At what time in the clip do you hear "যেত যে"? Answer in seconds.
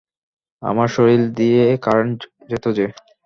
2.49-2.85